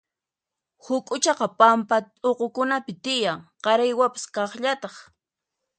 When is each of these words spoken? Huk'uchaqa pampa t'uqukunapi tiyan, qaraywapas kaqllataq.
Huk'uchaqa 0.85 1.47
pampa 1.59 1.97
t'uqukunapi 2.21 2.93
tiyan, 3.03 3.39
qaraywapas 3.63 4.25
kaqllataq. 4.35 4.95